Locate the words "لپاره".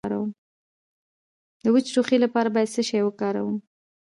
2.25-2.49